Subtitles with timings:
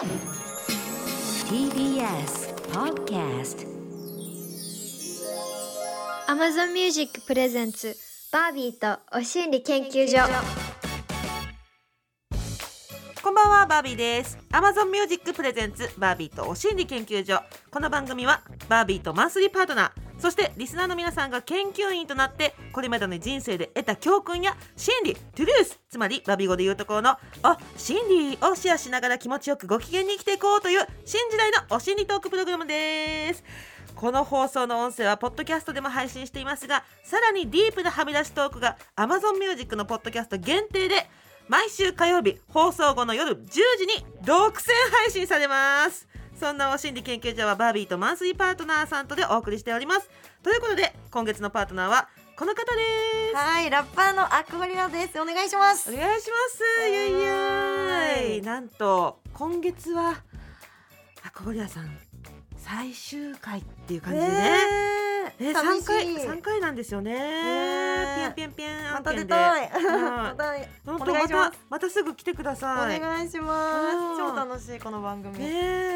[0.00, 0.16] TBS
[2.72, 3.66] Podcast
[6.26, 7.94] Amazon Music プレゼンツ
[8.32, 10.16] バービーとお心理研究所。
[13.22, 14.38] こんばんはバービーです。
[14.52, 17.42] Amazon Music プレゼンツバービーとお心理研究所。
[17.70, 18.40] この番組は
[18.70, 33.42] バービーとマンスリーパートナーそしてリスナーの皆さんが研究員となってこれまでの人生で得た教訓や心理トゥルースつまりバビ語で言うところの「お心理」をシェアしながら気持ちよくご機嫌に生きていこうという新時代のお心理トークプログラムです。
[33.94, 41.10] この放送の音声はポッドキャストでも配信していますがさらにディープなはみ出しトークが Amazon Music のポッドキャスト限定で
[41.48, 46.09] 毎週火曜日放送後の夜10時に独占配信されます。
[46.40, 50.08] そんなお心理研究所はバービーとマンスリーパートナーさんとでお送りしております。
[50.42, 52.80] ということで今月のパートナーはこの方で
[53.30, 53.36] す。
[53.36, 55.20] はい、ラッパーのアクゴリラです。
[55.20, 55.92] お願いします。
[55.92, 55.94] お。
[55.94, 56.62] 願いします。
[56.88, 58.32] ゆい。
[58.32, 60.22] ゆいなんと今月は
[61.22, 61.98] アコゴリアさん
[62.56, 64.96] 最終回っていう感じでね、ええ。
[64.96, 64.99] ー、
[65.40, 66.20] 寂三回。
[66.20, 67.12] 三回なんですよね。
[67.14, 69.12] ねピンピンピンまた。
[69.14, 69.70] 出たい。
[69.74, 70.44] うんまた
[70.84, 73.00] 本当お願いしますまたまたすぐ来てくだおさい。
[73.00, 74.18] 願いしうんます。
[74.18, 75.38] 超楽しいこの番組。
[75.38, 75.46] ね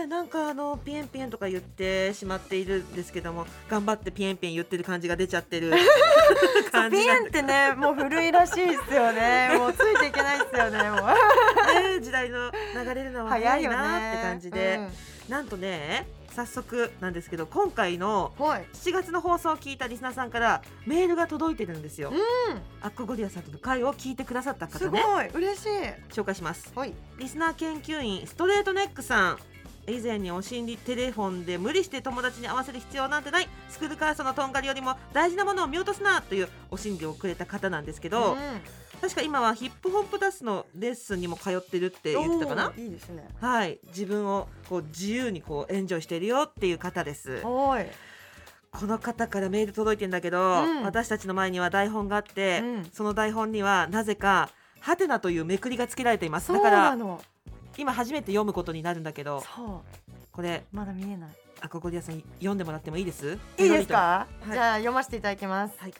[0.04, 5.72] えなんかあのピエンピエンとか言ってしまっているんですけども頑張ってピエンピエン言ってる感じが出ちゃってる
[6.72, 9.50] 感じピエンってね、もう古いらしいですよ ね。
[9.58, 10.90] もうついていけないですよね。
[10.90, 11.00] もう。
[11.00, 13.62] ね時代の流れるのは早い。
[13.68, 14.80] なって感じで、
[15.28, 18.46] なんとね早速なんですけど今回のうん。
[18.46, 18.66] はい。
[18.72, 22.10] 7月の放送を聞いたリスナーさんからメールが届いてるんですよ。
[22.10, 22.16] うん。
[22.82, 25.68] アッコゴリアさんとの会を聞いてくださったす方ねごい嬉しい。
[26.12, 26.92] 紹介しますはい。
[27.18, 29.38] リスナー研究員ストレートネックさん
[29.86, 38.38] 以前にお心理テレフォンで無理して友達に合わせる必要なんてないスクールカーストのとんがりよりも大事なものを見落とすなというお心理をくれた方なんですけど、うん
[39.04, 42.72] 確か今はヒップホップダンスのレッスンにも通ってるって言ってたかな？
[42.74, 43.28] いいですね。
[43.38, 43.78] はい。
[43.88, 47.42] 自分をこう自由にこうエンジョイしてるよっていう方です。
[47.42, 47.90] はい。
[48.72, 50.82] この方からメール届いてんだけど、うん。
[50.84, 52.88] 私たちの前には台本があって、うん。
[52.94, 54.48] その台本にはなぜか
[54.80, 56.50] ハテナというめくりがつけられています。
[56.50, 56.96] だから。
[57.76, 59.82] 今初めて読むことになるんだけどそ
[60.32, 60.76] これう。
[60.76, 61.30] まだ見えない。
[61.60, 63.38] アコゴリアさん読んでもらってもいいです？
[63.58, 64.52] いいですか、い。
[64.52, 65.94] じゃあ読ませていただきます、はい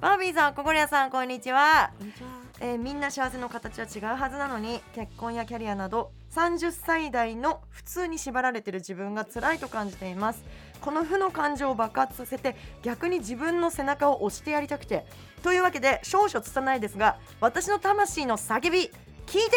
[0.00, 2.28] バービーさん、ココリアさん、こんにちは、こんにちは。
[2.62, 10.42] えーみんな幸せの形は違うはずなのに結婚やキャリアなど30歳代の普通に縛られている自分が辛いと感じています。
[10.80, 15.04] この負の感情を爆発させて逆に自分の背中を押してやりたくて
[15.42, 18.90] というわけで少々拙いですが私の魂の叫び聞いて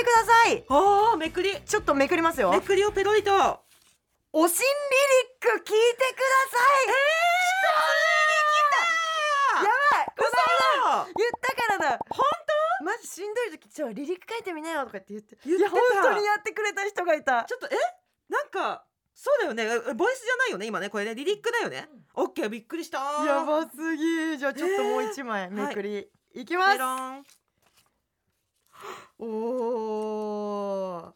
[0.04, 0.64] ください。
[0.70, 1.56] おーめくり。
[1.66, 2.52] ちょっとめくりますよ。
[2.52, 3.32] めくりをペロリと。
[4.34, 4.66] おしんリリ
[5.40, 5.76] ック聞いてくだ
[6.52, 6.88] さい。
[9.64, 9.70] やば
[10.04, 12.00] いこの間嘘言ったからだ。
[12.10, 12.24] 本
[12.84, 15.38] マジしんどい時ちょリリック書いてみなよとかって言って。
[15.46, 15.70] 言ってた。
[15.70, 17.46] いや本当にやってくれた人がいた。
[17.46, 17.78] ちょっとえ？
[18.28, 19.64] なんかそうだよね。
[19.64, 21.16] えボイスじゃないよね今ねこれね。
[21.16, 21.88] リリックだよね。
[22.16, 23.00] オッケーびっくりした。
[23.26, 26.80] やばすぎじゃあちょっともう一枚ーめくり、い、きます。
[29.18, 31.14] おお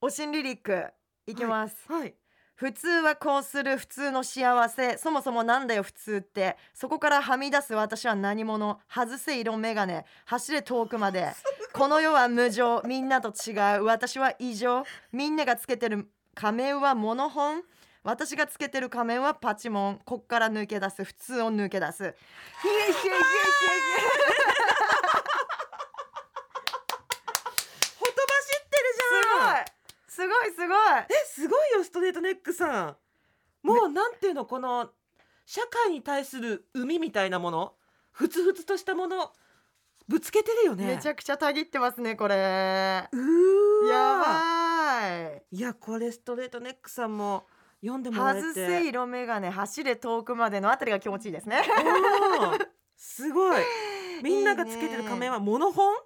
[0.00, 0.86] おしんリリック
[1.26, 2.14] いきます、はい
[2.56, 4.96] 普通はこうする普通の幸せ。
[4.96, 6.56] そもそもなんだよ普通って。
[6.72, 8.78] そこからはみ出す私は何者。
[8.88, 10.02] 外せ色眼鏡。
[10.24, 11.32] 走れ遠くまで。
[11.72, 13.84] この世は無情みんなと違う。
[13.84, 14.84] 私は異常。
[15.12, 17.64] みんながつけてる仮面はモノホン
[18.04, 19.98] 私がつけてる仮面はパチモン。
[20.04, 21.02] こっから抜け出す。
[21.02, 22.10] 普通を抜け出すほ
[28.06, 29.64] とばしってるじゃん
[30.14, 30.68] すごいすごい。
[30.68, 32.96] えすごいよストレートネックさん。
[33.66, 34.90] もうなんていうのこの
[35.44, 37.74] 社会に対する海みたいなもの？
[38.12, 39.32] ふつふつとしたもの？
[40.06, 40.86] ぶつけてるよね。
[40.86, 42.36] めちゃくちゃたぎってますねこれ。
[42.36, 44.18] やうーわ。
[44.20, 45.08] ば
[45.40, 45.42] い。
[45.50, 47.46] いやこれストレートネックさんも
[47.80, 48.40] 読んでもらえて。
[48.40, 51.64] 外せ色眼鏡走れ遠くまでのあたりが気持ちいいですね。
[52.96, 53.62] すごい。
[54.22, 55.96] みんながつけてる仮面はモノホン？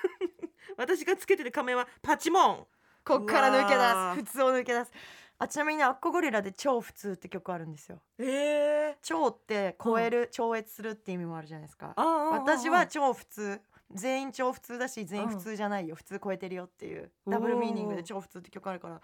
[0.78, 2.66] 私がつけてる仮面はパチモン
[3.04, 4.32] こっから抜け出す。
[4.32, 4.92] 普通を抜け出す。
[5.38, 8.00] あちなみにねアッコゴリラで超普通って曲あるんですよ。
[8.18, 11.92] えー、超って超える、超越するって意味もあるじゃないですか。
[11.96, 13.60] 私は超普通。
[13.92, 17.10] 全員超普通だし全員普通じゃないよ、普通超えてるよっていう。
[17.28, 19.00] ダブルミーニングで超普通って曲あるから。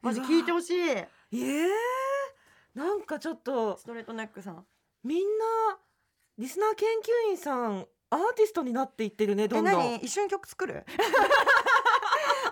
[0.00, 0.80] マジ聞いてほしい。
[0.80, 1.68] えー、
[2.74, 3.76] なんかちょっと。
[3.76, 4.64] ストレートネックさん。
[5.02, 5.78] みんな
[6.38, 6.88] リスナー研
[7.28, 10.84] 究員さんアーティストになっていってるねどえんどん何一緒に曲作る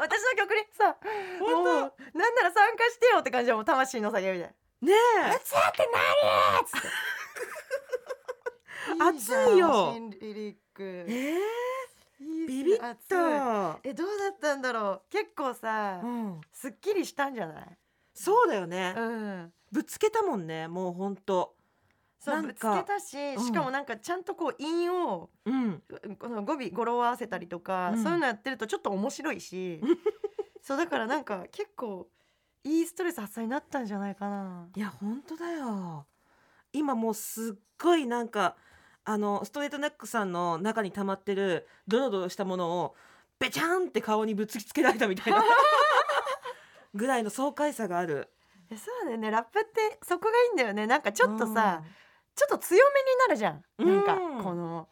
[0.02, 0.96] 私の曲にさ
[1.38, 1.62] 本当？
[1.62, 4.44] もうなんなら参加してよって感じでもう魂の叫びで。
[4.80, 5.38] ねえ。
[5.44, 6.88] つって何っつって。
[8.98, 9.92] 熱いよ。
[9.94, 10.82] 新リリック。
[10.82, 13.78] えー、ビビった。
[13.84, 15.02] えどうだったんだろう？
[15.10, 16.40] 結構さ、うん。
[16.52, 17.78] すっきりしたんじゃない？
[18.12, 18.94] そうだよね。
[18.96, 19.52] うん。
[19.70, 21.54] ぶつけたもんねもうほんと
[22.22, 23.44] そうぶつけたし、うん。
[23.44, 25.82] しかもなんかちゃんとこう韻をうん。
[26.18, 28.02] この語尾語呂を合わせたりとか、うん。
[28.02, 29.80] そういうのやってるとちょっと面白いし。
[30.62, 32.08] そうだからなんか結構
[32.62, 34.68] いいストレス発散になったんじゃないかな。
[34.76, 36.06] いやほんとだよ。
[36.72, 38.56] 今もうすっごいなんか
[39.04, 42.94] あのストレートネックさんの中に溜まってるドロドロしたものを
[43.40, 45.42] ベチャンって顔にぶつけられたみたいな。
[46.94, 48.30] ぐらいの爽快さがある。
[48.70, 49.30] えそうだよね。
[49.30, 50.86] ラップってそこがいいんだよね。
[50.86, 51.82] なんかちょっとさ、
[52.34, 54.88] ちょっと強めになるじゃん、なんかうんこの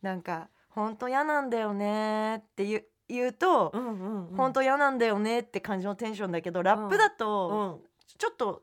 [0.00, 4.36] なんか本当嫌なんだよねって言う言うと、うんうんうん。
[4.36, 7.88] 本当嫌なんだよねって感じのテンションだけどラップだと、うん。
[8.18, 8.62] ちょっと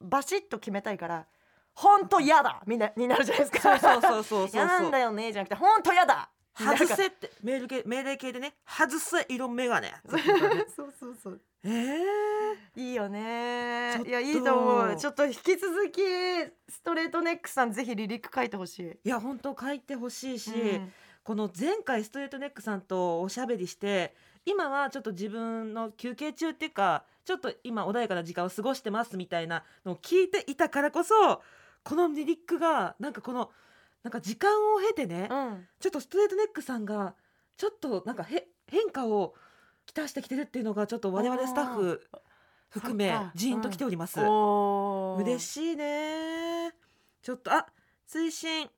[0.00, 1.26] バシッと決めたいから
[1.74, 3.78] 本当嫌だみんなになるじゃないですか。
[3.78, 4.48] そうそうそうそうそう。
[4.52, 6.30] 嫌なんだよねじゃなくて本当嫌だ。
[6.64, 9.88] 外せってメール系命令系でね外せ色眼鏡
[10.74, 11.40] そうそうそう。
[11.64, 12.00] えー、
[12.76, 14.96] いいよねいやいいと思う。
[14.96, 16.00] ちょっと引き続き
[16.68, 18.98] ストレートネックさんぜひリリック書いてほしい。
[19.04, 20.92] いや本当書いてほしいし、うん
[21.28, 24.14] この前回ストレートネックさんとおしゃべりして
[24.46, 31.42] 今はちょっと自分の休憩中っていうかちょっと今穏やかな時間を過ごしてますみたいなのを聞いていたからこそ
[31.84, 33.50] このリリックがなんかこの
[34.02, 35.66] なんか時間を経てね、うん。
[35.80, 37.14] ちょっとストレートネックさんが
[37.56, 39.34] ちょっとなんかへ変化を
[39.86, 42.02] きたしてきてるっていうのがちょっと我々スタッフ
[42.70, 44.20] 含めジーンときております。
[44.20, 45.22] おー。
[45.22, 46.72] 嬉しいね
[47.22, 47.66] ちょっとあ
[48.06, 48.68] 追伸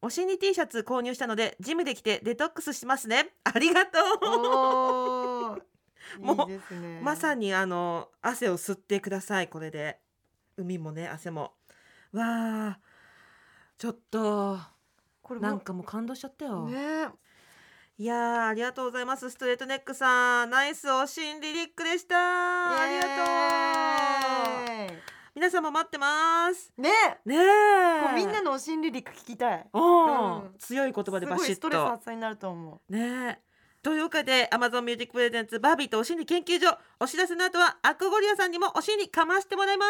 [0.00, 3.30] おしに T シャツ購入したのでジムで着てデトックスしますね。
[3.44, 5.62] ありがとおー。
[6.20, 6.60] もうね。
[7.00, 9.48] うまさにあの汗を吸ってください。
[9.48, 10.00] これで。
[10.56, 11.54] 海もね汗も。
[12.12, 12.80] わあ
[13.78, 14.58] ちょっと。
[15.22, 17.08] これなんかもう感動しちゃったよ、ね。
[17.96, 20.50] いやーありがとうございますストレートネックさん。
[20.50, 22.16] ナイスおしんリリックでした。
[22.16, 23.02] ありが
[24.86, 24.96] とう。
[25.34, 26.72] 皆さんも待ってます。
[26.76, 26.90] ね。
[27.24, 27.38] ねえ。
[28.02, 29.66] こうみんなのお心理リリック聞きたい。
[29.72, 29.82] うん。
[29.82, 30.54] うん。
[30.58, 32.92] 強い言葉すごいストでバシッとレス発散になると思う。
[32.92, 33.38] ねえ。
[33.80, 36.76] というわけで Amazon Music Presents バービーとお心理研究所。
[36.98, 39.84] お知らせの後はアクゴリアさんにもお心理かましてもらいま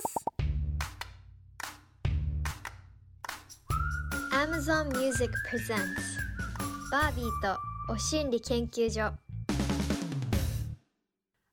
[0.00, 0.37] す
[4.38, 5.82] Amazon Music Presents
[6.92, 7.58] バービーと
[7.92, 9.12] お心理研究所。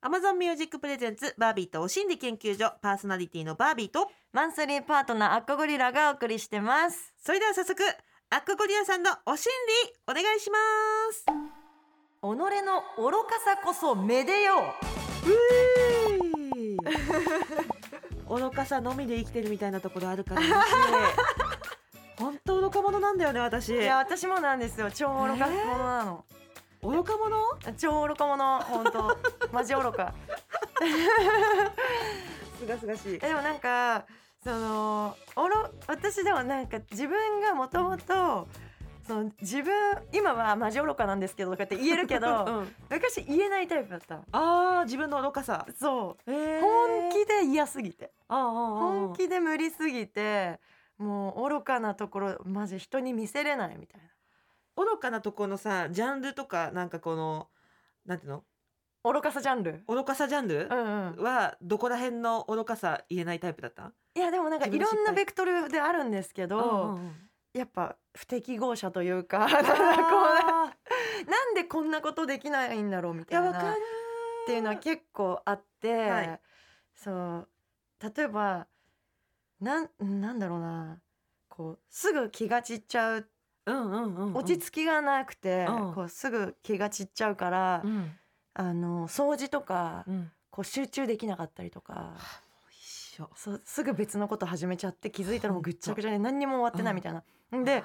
[0.03, 2.73] Amazon Music Presents バービーとお心理研究所。
[2.83, 4.11] パーソナリティのバービーと。
[4.33, 7.11] マンスリーパートナーアッコゴリラがお送りしてます。
[7.17, 7.81] それでは早速
[8.29, 9.51] アクゴリアさんのお心
[9.87, 10.57] 理お願いしま
[11.11, 11.25] す。
[11.25, 11.33] 己
[12.21, 14.75] の愚かさこそめでよ
[18.29, 18.29] う。
[18.39, 20.41] 愚かさのみで生きてるみたいなところあるから
[22.17, 23.73] 本当愚か者なんだよね私。
[23.75, 24.89] ういや私もなんですよ。
[24.91, 26.25] 超愚か者なの、
[26.81, 27.73] 愚か者？
[27.77, 29.17] 超愚か者本当。
[29.51, 30.13] マジ愚か。
[32.59, 33.15] すがすがしい。
[33.15, 34.05] えでもなんか
[34.43, 38.47] そのおろ私でもなんか自分がもともと
[39.07, 39.73] その自分
[40.13, 46.31] 今はマジ愚かなんですけどとかって言えるけど、 うん、昔言えないタイプだったあー自分の愚かさ、そう。
[46.31, 46.61] えー。
[46.61, 48.11] 本気で嫌すぎて。
[48.27, 50.59] 本気で無理すぎて
[50.97, 54.07] もう愚かなところマジ人に見せれないみたいな。
[54.83, 57.47] 愚かなところのさジャンルとかなんかこの
[58.05, 58.43] なんていうの？
[59.03, 59.83] 愚かさジャンル？
[59.87, 60.67] 愚かさジャンル？
[60.69, 61.23] うんうん。
[61.23, 63.91] はどこら辺の愚かさ言えないタイプだった？
[64.15, 67.11] いやでもなんかいろんなベクトルであるんですけど、うんうん
[67.53, 69.63] やっぱ不適合者というかなん
[71.55, 73.75] でこんなことできないんだろうみいたいなっ
[74.45, 76.41] ていうのは結構あって、はい。
[76.95, 77.47] そう。
[78.13, 78.67] 例えば
[79.65, 80.99] なんなんだろうな。
[81.49, 83.27] こうすぐ気が散っちゃう。
[83.65, 84.33] うんうんうんうん。
[84.35, 85.93] 落ち着きがなくて、うん。
[85.93, 88.11] こうすぐ気が散っちゃうから、うん。
[88.53, 90.31] あの掃除とか、うん。
[90.51, 92.13] こう集中できなかったりとか。
[93.33, 97.23] そうすぐ別のこと始めちゃって気づいたらもうぐっちゃぐちゃで何にも終わってないうんみたいな。
[97.63, 97.81] で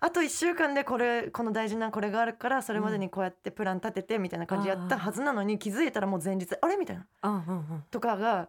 [0.00, 6.76] あと1週間でこれこの大事なこれがあるからそれまでにこうやってプラン立ててみたいな感じでやったはずなのに気づいたらもう前日あれ？
[6.76, 7.06] みたいな。
[7.22, 7.84] うんうんうん。
[7.92, 8.48] とかが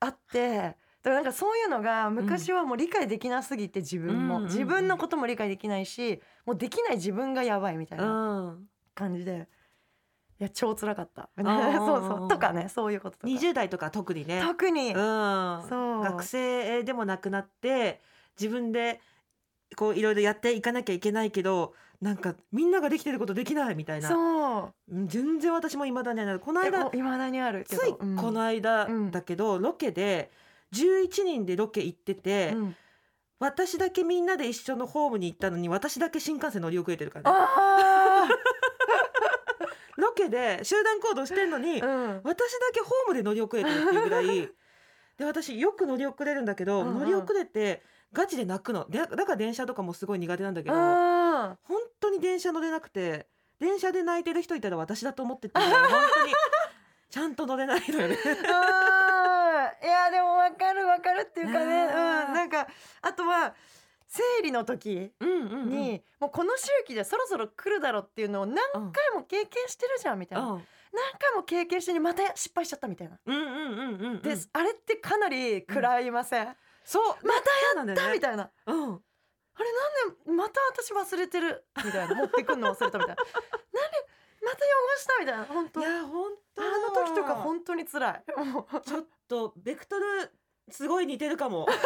[0.00, 4.52] あってだからなんかそういうのが昔はもう理解できなすぎて自分も、うんうんうん。
[4.52, 8.68] 自分のことも理解できないしもうできない自分がやばいみたいなうん。
[8.94, 9.48] 感じで。
[10.38, 11.28] いや超辛かった。
[11.36, 12.28] そうそう。
[12.28, 13.32] とかねそういうこととか。
[13.32, 14.42] 20代とか特にね。
[14.42, 15.66] 特に、うん。
[15.68, 16.00] そう。
[16.02, 18.00] 学生でもなくなって
[18.38, 19.00] 自分で
[19.76, 24.08] こういろいろやっていかなきゃいけないけどなんかみんなができてることできないみたいな。
[24.08, 24.94] そう。
[24.94, 29.10] うん全然私も未だにあるこの間いまだにあるついこの間うん。
[29.10, 30.30] だけど、ロケで
[30.74, 32.76] 11人でロケ行ってて、うん。
[33.38, 37.30] 私だけみんなで一緒のホームに行ったのに私だけ新幹線乗り遅れてるから。
[37.30, 38.28] ねあ
[39.96, 42.20] ロケで集団行動してんのに、うん。
[42.22, 44.50] 私だけホームで乗り遅れてるっていうぐらい。
[45.16, 46.98] で私よく乗り遅れるんだけど、うんうん。
[47.00, 48.86] 乗り遅れてガチで泣くの。
[48.88, 53.26] でだから電車とかもすごい苦手なんだけど、あ本当に電車乗れなくて
[53.58, 56.32] 電車で泣いてる人いたら私だと思ってて本当に
[57.10, 58.16] ちゃんと乗れないのよね。
[59.82, 61.88] いやでもわかるわかるっていうかね、う
[62.30, 62.66] ん、なんか
[63.02, 63.54] あとは
[64.08, 65.68] 生理の時うんうんうん。
[65.68, 70.66] に、もうこの周期でそろそろ来るだろうっていうのを何うん回も経験してるじゃんみたいな、うん。
[70.92, 77.04] 何回も経験してにまた失敗しちゃったみたいな、うんうんうんうんうんであれってかなり食らいません、そう。
[77.24, 77.34] ま
[77.74, 77.94] たやった？
[77.94, 78.50] だみたいな。
[78.66, 79.00] うん。
[79.54, 81.64] あれなんでまた私忘れてる？
[81.84, 82.14] みたいな。
[82.16, 83.22] 持ってくんの忘れたみたいな。
[83.80, 84.09] なんで
[84.42, 84.58] また汚
[84.98, 85.80] したみたいな本当。
[85.80, 86.62] いや本当。
[86.62, 88.24] あの時とか本当に辛い。
[88.44, 90.32] もうちょっとベクトル
[90.70, 91.66] すごい似てるかも。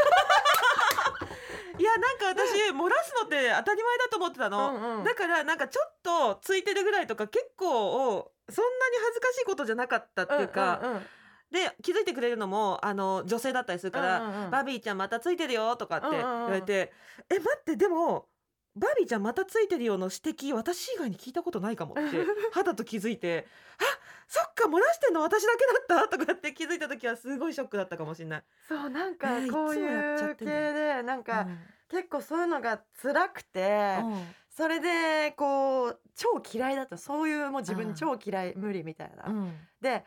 [1.76, 5.04] いやなんか私漏らすのって当たり前だと思ってたの、うんうん。
[5.04, 11.06] だからなんかちょっとついてるぐらいとか結構そんなに恥ずかしいことじゃなかったっていうか、んんん。
[11.50, 14.50] で気づいてくれるのもあの女性だったりするから「うんうんうん。
[14.50, 16.44] バビーちゃんまたついてるよ」とかってうん言うんうん。
[16.44, 16.92] われて
[17.28, 18.28] 「え待ってでも
[18.76, 20.16] バビーちゃんまたついてるよ」の指
[20.50, 22.02] 摘私以外に聞いたことないかもって
[22.52, 23.46] 肌と気づいて
[23.78, 23.84] 「あ
[24.26, 28.44] そっか漏らしてんの私だけだった」とかって気づいた時はすごいショックだったかもしれない。
[28.68, 31.46] そうなんかえーこういう系でなんか
[31.88, 34.34] 結構そういうのが辛くてうん。
[34.50, 36.96] それでこう超嫌いだった。
[36.96, 39.24] そういうもう自分うん超嫌い無理みたいな。
[39.26, 39.52] うん。
[39.80, 40.04] で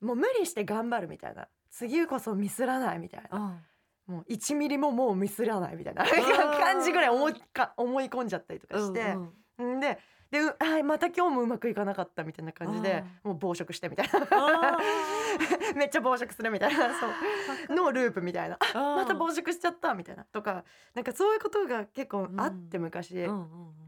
[0.00, 1.48] もう無理して頑張るみたいな。
[1.70, 3.38] 次こそミスらないみたいな。
[3.38, 3.60] うん
[4.06, 6.60] もう1ミリももうミスらないみたいなー。
[6.60, 9.76] 感じぐらい思いか思い込んじゃったりとかして、うんうん。
[9.78, 9.98] んで
[10.30, 14.26] でうあまた今日もうまくいかなかったみたいな感じでもう暴食してみたいな。
[14.30, 14.78] あ
[15.76, 16.92] めっちゃ暴食するみたいな。
[16.98, 17.74] そう。
[17.74, 18.56] のループみたいな。
[18.56, 18.96] ー。
[18.96, 20.24] また暴食しちゃったみたいな。
[20.24, 23.32] とかなんかそういうことが結構あって昔、う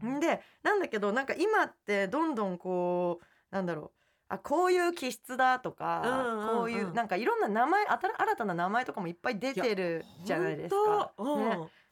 [0.07, 0.19] ん。
[0.19, 3.98] でなんだけどなんか今ってどんどんこうなんだろう
[4.29, 11.11] あこういう気質だとか、うんうんうんこういうなんかいろんな名前新新たな名前とかもいっぱい出てるじゃないですか。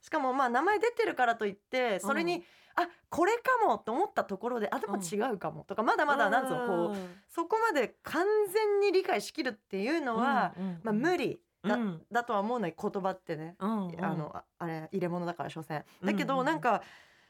[0.01, 2.43] しかもまあ名前出てるからといってそれに、うん
[2.79, 10.53] あこれかもと思ったところであでも違うかもとか、まだまだなんつうのこうそこまで完全に理解しきるっていうのは、
[10.83, 12.01] まあ、無理だ,、うん。
[12.11, 13.55] だとは思うのよ言葉ってね。
[13.59, 14.05] うんうん。
[14.05, 15.83] あのああれ入れ物だから所詮。
[16.03, 16.27] だけうんうん。
[16.27, 16.83] どなんか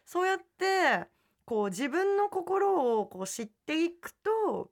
[0.06, 1.08] そうやって
[1.46, 4.70] こう自分の心をこう知っていくと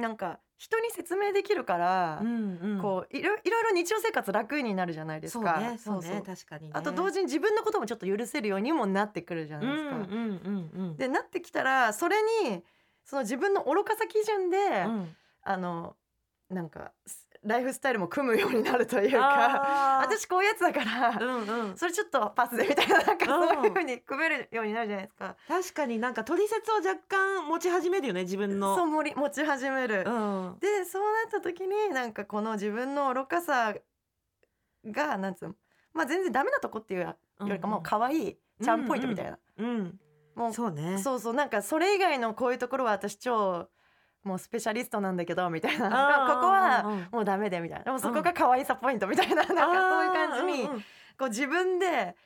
[0.00, 2.78] なんか人に説明できるから、うんうん。
[2.82, 5.60] こういろいろいろ日常生活楽になるじゃないですか。
[5.78, 6.70] そうねね確かにね。
[6.74, 9.96] あと同時に自分のこともちょっと許せるようにもなってくるじゃうなんいですか。
[9.96, 12.62] うんうんうんでなってきたらそれに
[13.04, 15.16] その自分の愚かさ基準で、うん。
[15.42, 15.96] あの
[16.50, 16.92] なんか
[17.42, 21.76] ライフスタイルも組むようになるというか私こういうやつだから、うんうん。
[21.76, 25.36] それちょっとパスでみたいななんかうんそういうふうに組めるようになるじゃないですか。
[25.48, 28.76] 確かになんか取説を若干持ち始めるよね自分の。
[28.76, 30.04] そうもり持ち始める。
[30.06, 30.56] うん。
[30.60, 33.74] でそうなった時になんかこの自分の愚かさ
[34.86, 35.54] がなんつうの
[35.94, 37.16] まあ全然ダメなとこっていうよ
[37.46, 39.38] りかもう可愛いチャンポイントみたいな。
[39.56, 39.98] うん。
[40.34, 40.98] もうそうね。
[40.98, 43.70] そうそうなんかそれ以外のこういうところは私超
[44.22, 45.88] もうスペシャリストなんだけどみたいな。
[45.88, 47.84] ここはうんうんもうダメでみたいな。
[47.84, 50.80] でもそこが可愛さポイントみたいななんかそういう感じにあーうんうん。
[50.80, 52.16] こう自分で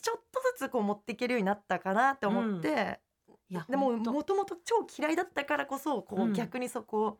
[0.00, 3.00] ちょっとずつこう持っていけるようになったかなって思って、
[3.48, 7.18] いやでももともと超嫌いだったからこそこううん逆にそこを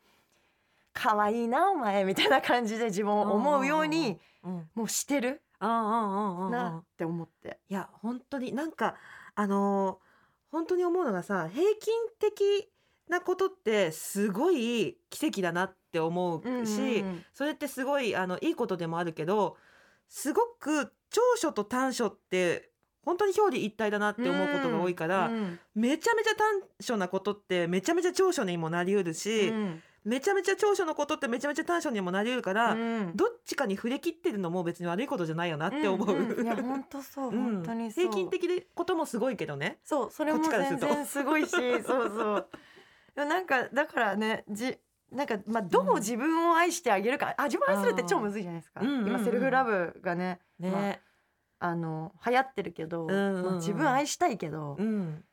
[0.92, 7.58] 可愛いなお前みたいな感じで自分を思うようにうんもうしてるうんうんうんうんなって思って。
[7.68, 8.96] いや本当になんか
[9.34, 10.08] あのー
[10.50, 12.70] 本当に思うのがさ平均的
[13.08, 17.24] なことってすごい奇跡だなって思うし、うんうん。
[17.32, 19.56] それってすごいあのいいことでもあるけど
[20.08, 22.70] すごく長所と短所って
[23.04, 36.18] 本当に表裏一体だなって思うことが多いから、うんめちゃめちゃ短所なことってめちゃめちゃ長所にもなりうるし、うんめちゃめちゃ長所のことってめちゃめちゃ短所にもなりうるから、うんどっちかに触れ切ってるのも別に悪いことじゃないよなって思う。
[36.18, 36.44] んん。
[36.44, 37.54] いや本当そううん。
[37.56, 39.78] 本当にそう、平均的でこともすごいけどね。
[39.84, 42.48] そうそれも全然すごいしそうそう
[43.18, 44.78] でもなんかだからねじ
[45.10, 49.08] なんかまあどう自分を愛してあげるか、あ自分を愛するって超むずいじゃないですか、うんうんうん。
[49.08, 53.42] 今セルフラブがねね、まああの流行ってるけど、んうんうん。
[53.42, 55.24] もう自分愛したいけど、うん、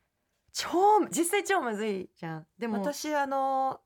[0.51, 0.67] 超
[1.11, 2.47] 実際超むずいじゃん。
[2.57, 3.81] でも私あの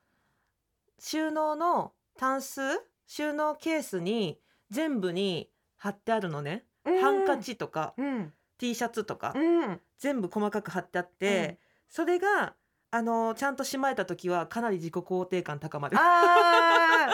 [0.97, 2.61] 収納のタンス
[3.05, 4.39] 収納ケースに
[4.69, 8.33] 全部に貼ってあるのね、うんハンカチとかうん。
[8.59, 9.81] T シャツとか、うん。
[9.97, 12.53] 全部細かく貼ってあって、それが
[12.91, 15.97] あのちゃんとしまえた時はかなり自己肯定感高まる。
[15.99, 17.09] あ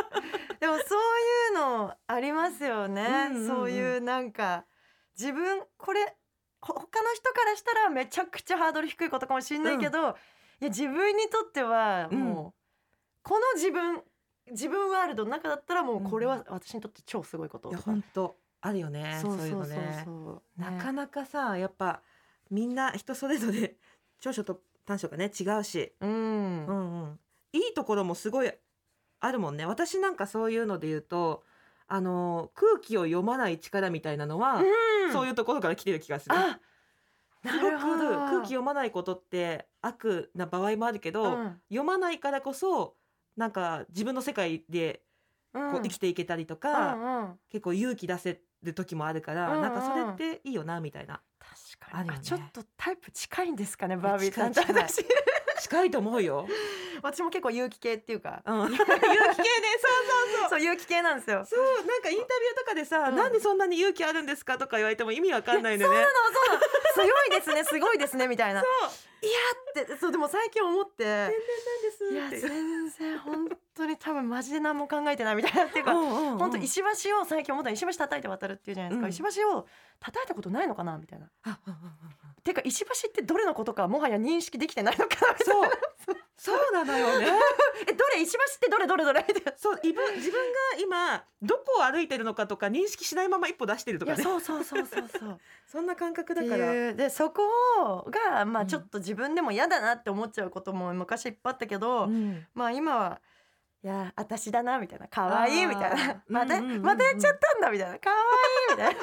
[0.55, 0.60] ー。
[0.60, 3.48] でもそういうのありますよね、うんうんうん。
[3.48, 4.65] そういうなんか
[5.20, 6.15] 自分これ
[6.62, 10.15] ほ他の人からしたらめちゃくちゃハードル低いことかもしれないけど、いや
[10.70, 12.55] 自分にとってはも
[13.22, 14.01] この自分
[14.51, 17.70] 自分ワールドの中だったらもうこれは私にとって超すごいこと。
[17.70, 19.20] いやとか本当あるよね。
[19.22, 20.01] そういうのね。
[20.05, 22.01] そうなかなかさやっぱ
[22.50, 23.75] みんな人それぞれ
[24.20, 26.10] 長所と短所がね違うし、うん。
[26.10, 27.20] うんうん、
[27.54, 28.51] いいところもすごい
[29.20, 29.65] あるもんね。
[29.65, 31.44] 私なんかそういうので言うと
[31.88, 34.62] あの空気を読まない力みたいなのは、
[35.12, 36.36] そういいうところから来てる気がする。
[36.36, 36.60] あ
[37.44, 38.10] なるほど。
[38.10, 41.62] 空気読まないことって悪な場合もあるけど、うん。
[41.70, 42.96] 読まないからこそ
[43.38, 45.01] なんか自分の世界で
[45.54, 45.72] うん。
[45.72, 47.39] こう生きていけたりとうか、んうん。
[47.50, 49.62] 結構勇気出せる時もあるから、うんうん。
[49.62, 51.15] なんかそれっていいよなみたいな。
[51.15, 51.22] 確
[51.75, 52.10] かに。
[52.10, 52.15] ね。
[52.17, 55.05] あちょっとタイプ近いんですかねバービーさんと私。
[55.62, 56.48] 近いと思うよ。
[57.01, 58.41] 私も結構勇気系っていうか。
[58.46, 59.36] うん、 勇気系ねそうそう
[60.41, 60.50] そう。
[60.50, 61.46] そう勇気系なんですよ。
[61.46, 63.15] そうなんかインタビューとかでさ、うん。
[63.15, 65.98] なんでそんなに勇気あるんですかとか言われても意味わかんないんだよね。
[65.98, 66.65] そうなの
[66.96, 68.62] 強いですねすごいですねみたいな。
[68.62, 71.04] いやってそうでも最近思って。
[71.04, 72.56] 天いや然なんですって。
[72.56, 77.74] 全然本当に多分マジで何も考えてないみたいなっていうか本本当石橋を最近思ったの。
[77.74, 79.30] 石橋叩いて渡るっていうじゃないですか、うん。
[79.30, 79.68] 石橋を
[80.00, 81.30] 叩いたことないのかなみたいな
[82.46, 85.70] ていうか石橋ってどれのことかもはや認識できてないのかなみたいそう。
[86.38, 87.25] そうなのよね。
[87.25, 87.34] な
[87.90, 94.22] えどれ石橋ってどれどれどれみたいなそう自分自分が今どこを歩いてるのかとか認識しないまま一歩出してるとかね。
[94.22, 95.40] そうそうそうそうそう。
[95.66, 96.94] そんな感覚だから。
[96.94, 98.66] でそこがまうん。
[98.66, 102.46] あちょっと自分でも嫌だなって思っちゃうことも昔いっぱいあったけど、うん。
[102.54, 103.22] まあ今は
[103.84, 105.08] いや私だなみたいな。
[105.08, 106.24] 可愛いみたいな。
[106.28, 107.98] また、またやっちゃったんだみたいな。
[107.98, 108.22] 可愛い
[108.72, 109.02] みたいな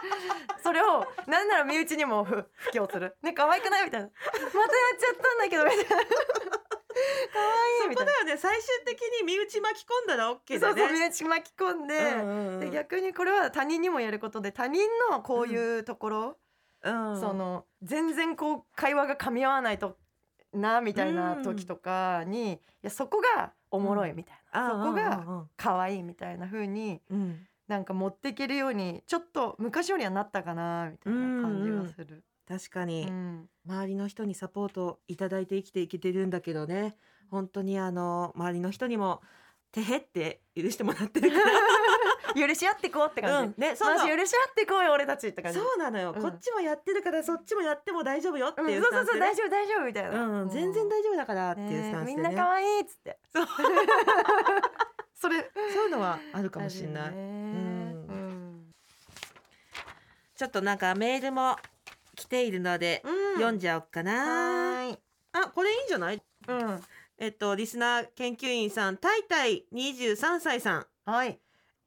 [0.62, 3.16] それをなんなら身内にもふ布教する。
[3.22, 4.08] ね可愛くないみたいな。
[4.08, 5.84] またやっちゃったんだけどみたいな。
[5.86, 7.40] 可
[7.82, 8.12] 愛いみたいな。
[8.12, 8.36] そこだよね。
[8.36, 10.82] 最終的に身内巻き込んだら OK そうだね。
[10.82, 12.60] そう身内巻き込んで,、うんうんうん。
[12.60, 16.38] で逆にこれは他人にもやることで他人のこういうところ、
[16.82, 17.20] うん。
[17.20, 19.96] その全然こう会話が噛み合わないと
[20.52, 32.24] なみたいな時とかに、いやそこがおもろいみたいな、そこがが可愛いみたいな風にうんなんか持っていけるようにちょっと昔よりはなったかなみたいな感じがする。
[32.48, 33.48] 確かに、うん。
[33.66, 36.96] 周りの人にサポートいただいて生きていけてるんだけどね。
[37.30, 39.20] 本当にあの周りの人にも
[39.72, 41.36] てへって許してもらってるか
[42.36, 43.54] 許し合ってこうってら、感じ。
[43.56, 45.58] うん、ねそうマそ許し合ってこうよ俺たちって感じ。
[45.58, 48.70] そうなのよ、うんこっちもやってるからそっちもやっても大丈夫よってうん。
[48.70, 49.84] いうそうそうそう大丈丈夫大丈夫。
[49.86, 50.26] みたいな。
[50.42, 52.16] うん、全然大丈夫だからっていうねスタンスでね。
[52.16, 53.18] みんな可愛いっつって。
[53.32, 53.46] そう
[55.18, 57.12] それそういうのはあるかもしれない、
[60.36, 61.56] ちょっとなんかメールも
[62.14, 63.34] 来ているので、うん。
[63.34, 64.90] 読んじゃおうかな。
[64.90, 64.96] あ
[65.54, 66.22] これいいんじゃない？
[66.48, 66.80] うん。
[67.18, 70.86] えっとリスナー研究員さんタイタイ23歳さん。
[71.04, 71.38] はい。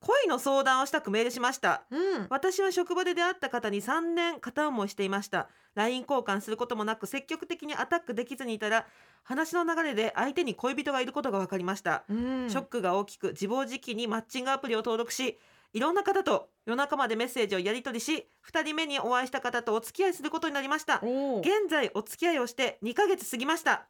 [0.02, 1.84] 恋の相談をしたくメールしました。
[1.92, 2.28] うん。
[2.30, 8.86] 私は職場で出会った方に3年片思いしていました LINE 交換することもなく積極的にアタックできずにいたら
[9.24, 12.50] 話の流れで相手に恋人がいることが分かりました、うん。
[12.50, 15.38] ショックが大きく自暴自棄にマッチングアプリを登録し
[15.74, 21.02] いろんな方と夜中までメッセージをやり取りし2人目にお会いした方とお付き合いすることになりました。
[21.42, 23.88] 現在お付き合いをして2ヶ月過ぎました。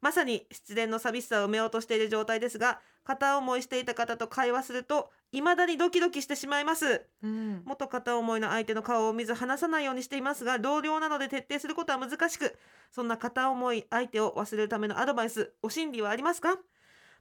[0.00, 7.06] まさに失恋の寂しさを埋めようとしている状態ですが片思いしていた方と会話すると未だにドキドキしてしまいます。
[7.22, 7.62] うん。
[7.64, 12.58] 元片思いの相手の顔を見ず話さないようにしていますが同僚なので徹底することは難しく
[12.90, 16.58] そんな片思い相手を忘れるためのアドバイスお心理はありますか？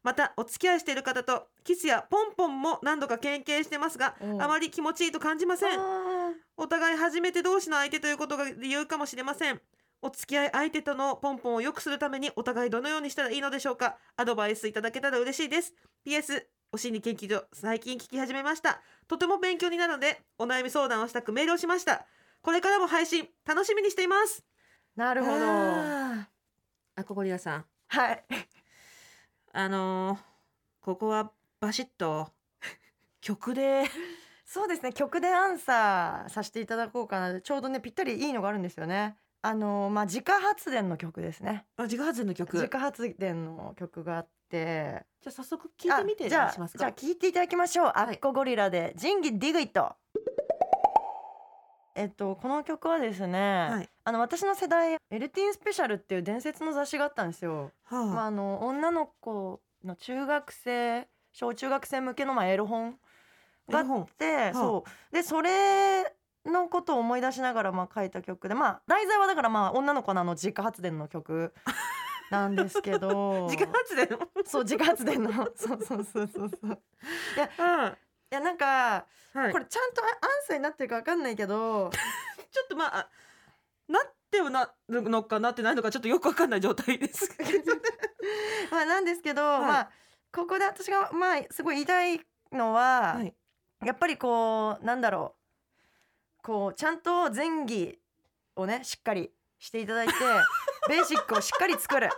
[0.01, 5.79] またお付き合いしている方とキスやポンポンも何度か経験してますがあまり気持ちいいと感じません。
[5.79, 9.61] あお互い初めて同士の相手ということが理由かもしれません。
[10.01, 13.97] お付き合い相手とのポンポンを良くするためにお互いどのようにしたらいいのでしょうか？
[14.15, 15.73] アドバイスいただけたら嬉しいです。
[16.07, 18.79] PS お心理研究所最近聞き始めました。
[19.07, 22.05] とても勉強になるのでお悩み相談をしたくメールをしました。
[22.43, 24.43] これからも配信楽しみにしています。
[24.95, 25.45] ーなるほど。
[26.95, 27.65] あここりやさん。
[27.87, 28.23] はい。
[29.53, 30.19] あのー
[30.81, 32.29] ここはバシッと
[33.21, 33.85] 曲で。
[34.45, 34.93] そうですね。
[34.93, 37.41] 曲でアンサーさせていただこうかな。
[37.41, 39.17] ちょうどねぴったりいいのがあるんですよね。
[39.41, 41.65] あのまあ自家発電の曲ですね。
[41.77, 42.53] あ自家発電の曲。
[42.53, 45.05] 自家発電の曲があって。
[45.27, 46.79] あ早速聞いてみてあじゃあしますか？
[46.79, 49.95] じゃあ聞いていただきましょう、アッコゴリラで仁義ディグイット。
[51.95, 53.89] えっとこの曲はですね、はい。
[54.05, 57.71] あの私の世代エルティンスペシャルっていう伝説の雑誌があったんですよ。
[57.83, 58.05] はあ。
[58.05, 62.97] まあ、あの女の子の中学生小中学生向けのまあエロ本
[63.69, 64.05] があっエロ本。
[64.17, 65.13] て、そう。
[65.13, 71.53] でそれのことを思い出しながらまあ書いた曲でまあ題材はだからまあ女の子のあの自家発電の曲
[72.29, 73.47] なんですけど。
[73.51, 74.07] 自家発電
[74.45, 75.31] そう自家発電の。
[75.55, 76.71] そうそうそうそうそう。
[76.71, 77.97] いうん。
[78.29, 80.09] やなんか、はい、これちゃんとアン
[80.47, 81.89] サーになってるかわかんないけど。
[82.51, 83.09] ちょっとまあ
[83.87, 87.35] なってはなるのかなってないのかちょっとよくわかんない状態です。
[87.37, 87.75] け ど
[88.71, 89.59] まあなんですけど、い。
[89.61, 89.91] まあ
[90.31, 93.35] ここで私がまあすごい言いたいのは、はい。
[93.85, 95.39] やっぱりこうなんだろう。
[96.41, 97.99] こうちゃんと前儀
[98.55, 100.13] をねしっかりしていただいて
[100.89, 102.09] ベーシックをしっかり作る。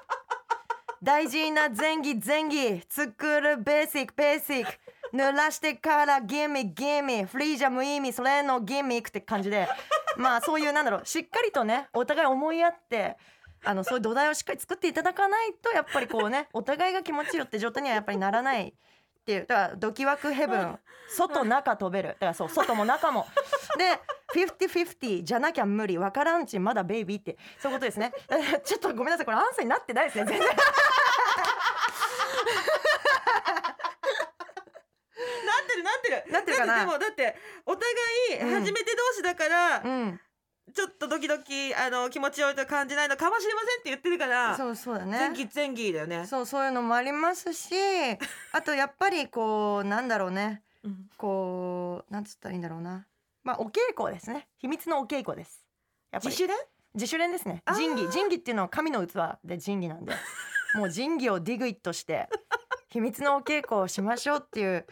[1.04, 2.82] 大事な前儀前儀。
[2.88, 4.72] 作るベーシックベーシック。
[5.14, 7.26] 濡らしてからギミギミ。
[7.26, 9.68] フリーじゃ無意味それのギミックって感じで。
[10.16, 11.06] まあそういうなんだろう。
[11.06, 13.18] しっかりとねお互い思い合って
[13.66, 18.74] あのそういう土台をしっかり作っていただかないとやっぱりこうねお互いが気持ちいいよって状態にはやっぱりならないっ
[19.26, 19.46] ていう。
[19.48, 20.80] だからドキワクヘブン。
[21.10, 22.10] 外中飛べる。
[22.10, 23.28] だからそう外も中も。
[23.78, 24.00] で
[24.36, 27.38] 50-50じゃなきゃ無理わからんちまだベイビーって。
[27.60, 28.12] そういうことですね。
[28.66, 30.48] ちょっとごめんなさいこれアンサーになってないですね全然。
[30.52, 30.54] な
[35.64, 36.32] ってるなってる。
[36.32, 36.74] なってるかな？
[36.76, 37.90] だってでもだってお互
[38.32, 38.60] いうん。
[38.62, 40.20] 初めて同士だから、うん。
[40.74, 45.18] ちょっとドキドキあの気持ちよいと感じないのかもしれませんって言ってるからそうそうだね。
[45.18, 46.26] 前期前期だよね。
[46.26, 47.76] そうそういうのもありますし
[48.54, 50.64] あとやっぱりこうなんだろうね。
[50.84, 51.10] うん。
[51.18, 53.06] こうなんつったらいいんだろうな
[53.44, 54.48] まあお稽古ですね。
[54.58, 55.66] 秘密のお稽古です。
[56.12, 56.36] やっぱり。
[56.36, 56.56] 自主練？
[56.94, 57.62] 自主練ですね。
[57.66, 57.76] あー。
[57.76, 60.14] 仁義仁義っていうのは神の器で仁義なんで。
[60.76, 62.30] もう仁義をディグイットして
[62.90, 64.88] 秘密のお稽古をしましょうっていう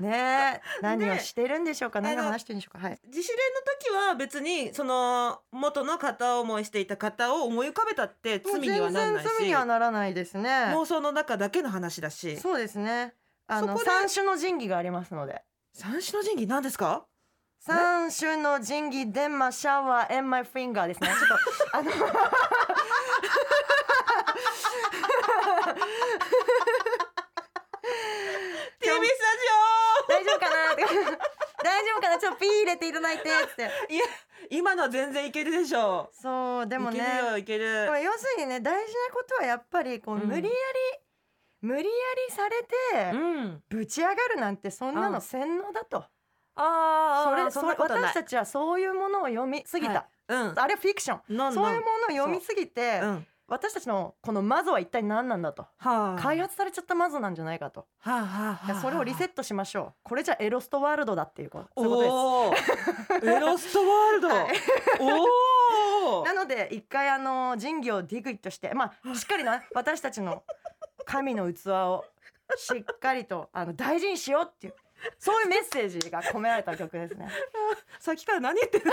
[0.00, 2.86] ねえ 何をしてるんでしょうか、何をあの話してるんでしょうか。
[2.86, 3.00] はい。
[3.06, 10.50] 自主練の時は別にその元の片思いしていた方を思い浮かべたって罪にはならない全然罪にはしならないですね。
[10.74, 12.36] 妄想の中だけの話だし。
[12.38, 13.14] そうですね。
[13.46, 15.42] あのそこで三種の神器がありますので。
[15.72, 17.06] 三種の神器何ですか？
[17.66, 21.08] 三種の神器デンマシャワーエンマイフィンガーですね。
[21.08, 21.18] ちょっ
[21.72, 22.06] とあの TBS ラ
[30.06, 30.56] 大丈夫かな？
[30.76, 32.18] 大丈夫かな？
[32.18, 33.24] ちょっとピー入れていただいてっ
[33.56, 34.04] てジオいや
[34.50, 36.98] 今のは全然いけるでしょそうでもね。
[36.98, 37.86] いけるよいける。
[37.88, 40.26] これ要するにね大事なことはやっぱりこう、うん。
[40.28, 40.50] 無理やり
[41.62, 41.88] 無理や
[42.28, 43.62] りされて、うん。
[43.70, 46.04] ぶち上がるなんてそんなあの洗脳だと
[46.56, 48.02] あそれそんなことない。
[48.02, 50.04] 私たちはそういうものを読みすぎた、はい。
[50.28, 50.58] うん。
[50.58, 51.36] あれはフィクション。
[51.36, 51.64] のんのん？
[51.64, 53.06] そういうものを読みすぎて、う。
[53.06, 53.26] ん。
[53.46, 56.18] 私たちのこのマゾは一体何なんだと、はあ。
[56.18, 59.94] 開発されちゃったマゾなんじゃないかと、はあはあそれをリセットしましょう。
[60.02, 61.82] これじゃエロストワールドだっていうこと。
[61.82, 62.54] そういうこ
[63.10, 63.36] とです。
[63.36, 64.46] エロストワールド、はい。
[65.00, 69.14] おおなので一回あの仁義をディグイッとしてまあ。
[69.14, 70.42] しっかりな私たちの
[71.04, 72.04] 神の器を
[72.56, 74.74] しっかりとあの大事にしようっていう
[75.18, 77.28] そういうメッセージが込められた曲ですね。
[77.98, 78.84] さっきから何言ってる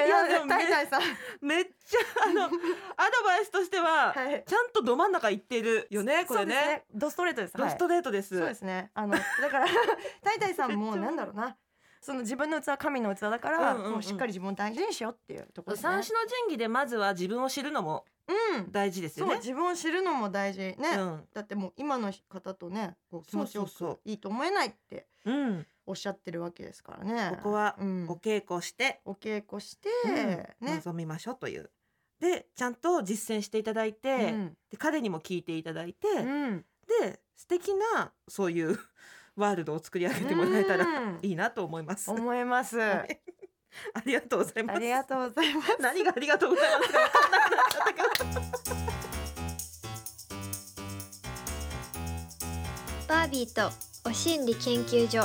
[0.00, 1.02] え いやででもタイタイさん、
[1.40, 7.54] めっちゃあの アドバイスとしては、はいちゃんとど真ん中行ってるよねこれそうですねドストレートです。
[7.56, 8.90] ドストはいレートです、そうですね。
[8.94, 9.66] あのだから
[10.22, 11.56] タイタイさんもなんだろうな。
[12.00, 15.82] その自分の器は神の器だから、うんうんうんもうしっかり自分を大事にしようっていうところね。
[15.82, 18.72] 三種の神器でまずは自分を知るのもうん。
[18.72, 20.60] 大事ですそうよね自分を知るのも大事。
[20.60, 20.76] ね。
[20.98, 21.24] うん。
[21.32, 27.36] だってもう今の方とねこう気持ちよそうそうくいいと思えないってうん、おっしゃってるわけですからね。
[27.36, 28.06] ここはうん。
[28.08, 30.12] お稽古して、お稽古して、うん。
[30.14, 30.56] ね。
[30.60, 31.70] 臨みましょうという。
[32.20, 34.56] でちゃんと実践していただいて、うん。
[34.70, 36.64] で彼にも聞いていただいて、うん。
[37.02, 38.78] で素敵なそういう
[39.36, 41.18] ワールドを作り上げてもらえたらうん。
[41.22, 42.10] いいなと思います。
[42.10, 42.82] 思います。
[42.82, 43.20] あ はい
[43.94, 44.80] ありがとうございます。
[44.80, 45.76] りがとうございます。
[45.80, 48.98] 何がありがとうございますか分かんなくなっちゃったけど。
[53.08, 53.70] バービーと
[54.04, 55.22] お心理研究所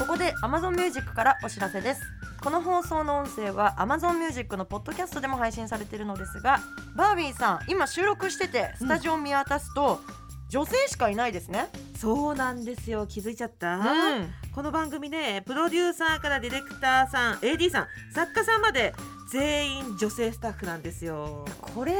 [0.00, 2.02] ここで Amazon Music からお知らせです
[2.42, 6.58] この放送の音声は Amazon Music のポッドキャストでも配信されているのですが
[6.96, 10.00] バービーさん今収録しててスタジオを見渡すと、
[10.48, 11.68] 女性しかいないですね。
[11.98, 13.06] そうなんですよ。
[13.06, 14.32] 気づいちゃった、うん。
[14.54, 18.94] この番組ねプロデューサーからディレクターさん AD さん作家さんまで
[19.32, 21.44] 全員女性スタッフなんですよ。
[21.60, 21.94] これ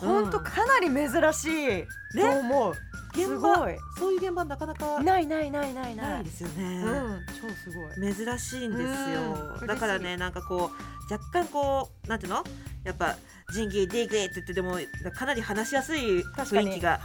[0.00, 0.30] ほん。
[0.30, 1.46] とかなり珍し
[1.80, 1.84] い。
[2.18, 2.80] と思う、す
[3.20, 3.76] 現場ごい。
[3.98, 6.10] そういう現場なかなかないないないないない。
[6.10, 7.20] ないですよね、うん。
[7.26, 8.14] 超すごい。
[8.14, 9.12] 珍しいんですうん。
[9.60, 12.42] よだからねなんかこう若干こうなんていうの？
[12.82, 13.16] やっぱ
[13.52, 14.78] 仁義ディグイって言ってでも
[15.14, 17.00] かなり話しやすい雰囲気が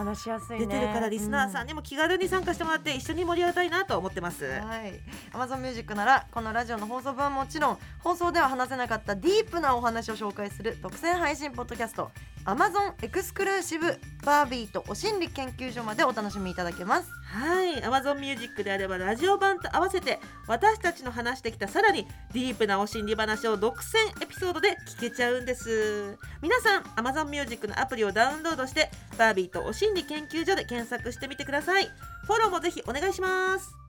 [0.58, 4.46] 出てるからリスナーさんにも気軽に参加してもらって一緒に盛り上がりたいなと思ってます。
[4.46, 4.52] は
[4.86, 5.00] い、
[5.34, 12.12] Amazon Music ならこのラジオの放送分はもちろん放送では話せなかったディープなお話を紹介する独占配信ポッドキャスト
[12.46, 17.10] Amazon エクスクルーシブバービーとお心理研究所までお楽しみいただけます。
[17.26, 26.18] はい、Amazon Music であればラジオ版と合わせて私たちの話してきたさらにディープなお心理話を独占エピソードで聞けちゃうんです。
[26.42, 31.90] 皆さん Amazon Music のアプリをダウンロードしてバービーとお心理研究所で検索してみてください。
[32.26, 33.85] フォローもぜひお願いします。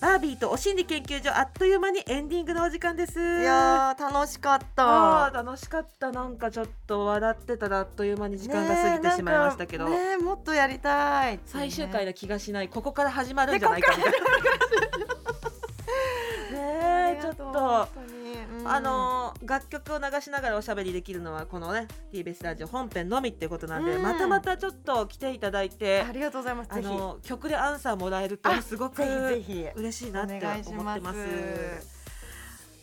[0.00, 3.18] バービーとお心理研究所あっという間にエンディングのお時間です。
[3.18, 6.12] いやー楽しかっあたー楽しかった。
[6.12, 11.32] なんかちょっと笑ってたらあっという間に時間が過ぎてしまいましたけど、ねもっとやりたい。
[11.38, 11.40] ね。
[11.46, 14.18] 最終回な気がしないここから始まるんじゃないかみたいな。
[16.52, 17.88] ねえちょっと。
[18.66, 26.68] あのー楽曲を流しながらおしゃべりできるのはこのね TBS ラジオ本編のみってことなんで、うんまたまたちょっと来ていただいてありがとうございます。
[26.70, 30.34] あのー曲でアンサーもらえるとあすごく嬉しいなって
[30.68, 31.80] 思ってます。
[31.80, 31.98] す。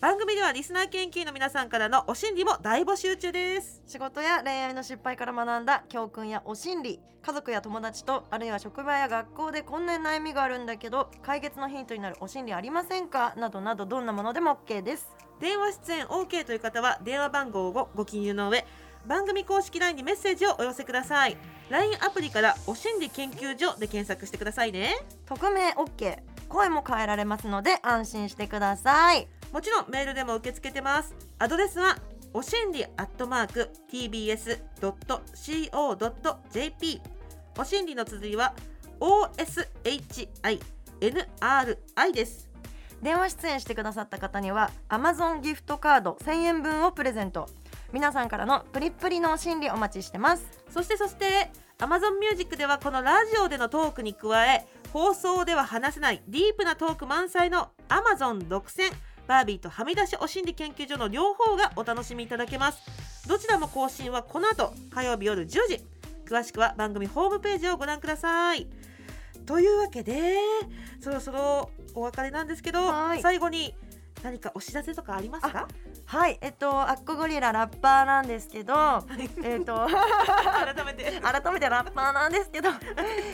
[0.01, 3.81] 番組ではリスナー研究の皆さんからのお心理も大募集中です。
[3.87, 13.33] 仕事や恋愛の失敗から学んだ教訓やお心理家族や友達とあるいは職場や学校でこんな悩みがあるんだけど解決のヒントになるお心理ありませんか？
[13.37, 15.07] などなどどんなものでも OK です
[15.39, 18.65] 電話出演 OK という方は電話番号をご記入の上
[19.05, 21.37] 番組公式 LINE にメッセージをお寄せください。
[21.69, 24.95] LINE アプリからお心理研究所で検索してくださいね。
[25.25, 26.19] 匿名 OK
[26.49, 29.27] 声も変えられますので安心してください。
[29.51, 31.15] もちろんメールでも受け付けてます。
[31.39, 31.97] アドレスは
[32.33, 34.61] おしんりアットマーク tbs.co.jp
[37.57, 38.53] おしんりの綴りは
[38.99, 40.59] OSHINRI
[42.13, 42.49] です
[43.01, 47.49] 電話出演してくださった方には Amazon ギフトカード1000円分をプレゼント。
[47.93, 50.45] 皆さんからのプリップリのお心理お待ちしてます。
[50.69, 58.91] そしてそして Amazon Music ではこのラジオでのトークに加え放送では話せないディープなトーク満載の Amazon 独占
[59.27, 62.81] バービーとはみ出しお心理研究所の両方がお楽しみいただけます。
[63.27, 65.81] どちらも更新はこの後火曜日夜10時。
[66.25, 68.67] 詳しくは番組ホームページをご覧ください。
[69.45, 70.35] というわけで
[70.99, 73.21] そろそろお別れなんですけどはい。
[73.21, 73.75] 最後に
[74.23, 75.67] 何かお知らせとかありますか？
[76.07, 78.73] はいえっとアッコゴリララッパーなんですけど
[79.43, 81.19] えっと改めて。
[81.21, 82.69] 改めてラッパーなんですけど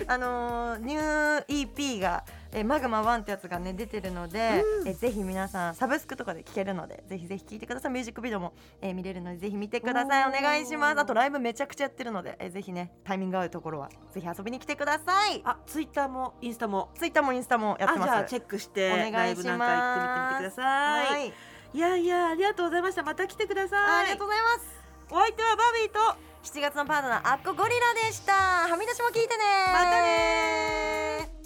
[0.07, 7.91] あのーニュー EP がえマグマ1ってやつがね出てるので、えぜひ皆さんサブスクとかで聴けるのでぜひぜひ聴いてください。
[7.91, 10.27] ミュージックビデオも、えー見れるのでぜひ見てください。
[10.27, 10.99] お願いします。
[10.99, 15.41] あとライブめちゃくちゃやってるので、えぜひねタイミング合うところはぜひ遊びに来てください。
[15.45, 16.89] あツイッターもインスタも。
[16.95, 18.11] ツイッターもインスタもやってます。
[18.11, 19.17] あじゃあチェックしてお願いします。
[19.17, 21.33] ライブなんか行ってみてみてください、はい
[21.73, 23.03] いやいやありがとうございました。
[23.03, 23.79] また来てください。
[24.01, 24.67] ありがとうございます。
[25.09, 25.99] お相手はバービーと
[26.43, 28.33] 7月のパートナーアッコゴリラでした。
[28.33, 31.40] はみ出しも聞いてねまたね